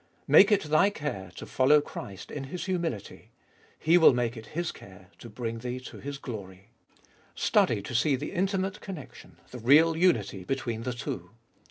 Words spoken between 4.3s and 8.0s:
it His care to bring thee to His glory. 4. Study to